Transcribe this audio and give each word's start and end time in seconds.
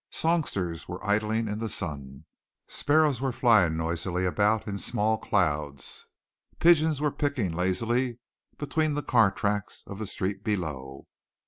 Songsters 0.09 0.87
were 0.87 1.05
idling 1.05 1.47
in 1.47 1.59
the 1.59 1.69
sun. 1.69 2.25
Sparrows 2.67 3.21
were 3.21 3.31
flying 3.31 3.77
noisily 3.77 4.25
about 4.25 4.65
in 4.67 4.79
small 4.79 5.19
clouds. 5.19 6.07
Pigeons 6.57 6.99
were 6.99 7.11
picking 7.11 7.51
lazily 7.53 8.17
between 8.57 8.95
the 8.95 9.03
car 9.03 9.29
tracks 9.29 9.83
of 9.85 9.99
the 9.99 10.07
street 10.07 10.43
below. 10.43 11.05